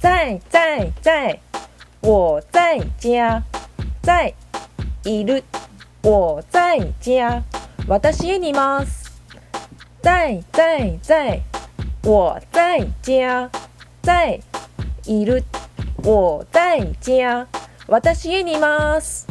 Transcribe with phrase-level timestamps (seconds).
[0.00, 1.38] 在在在，
[2.00, 3.42] 我在家。
[4.02, 4.32] 在
[5.04, 5.44] いる。
[6.02, 7.42] 我在家。
[7.86, 9.12] 私にいます。
[10.00, 11.40] 在在在，
[12.02, 13.50] 我在家。
[14.02, 14.40] 在
[15.04, 15.44] いる。
[16.02, 17.46] 我在家。
[17.86, 19.26] 私にいます。